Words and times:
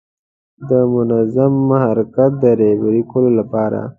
د 0.69 0.71
منظم 0.93 1.55
حرکت 1.83 2.31
د 2.41 2.43
رهبري 2.61 3.01
کولو 3.11 3.31
لپاره. 3.39 3.81